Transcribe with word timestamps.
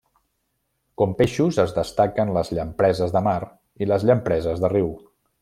Com 1.01 1.11
peixos 1.19 1.59
es 1.63 1.73
destaquen 1.75 2.31
les 2.39 2.49
llampreses 2.59 3.13
de 3.19 3.23
mar, 3.29 3.37
i 3.85 3.91
les 3.93 4.09
llampreses 4.11 4.65
de 4.65 4.75
riu. 4.75 4.91